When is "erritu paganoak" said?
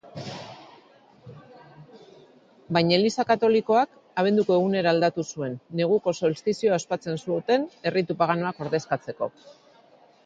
7.91-8.67